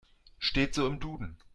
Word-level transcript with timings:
Steht 0.39 0.73
so 0.73 0.87
im 0.87 0.99
Duden. 0.99 1.37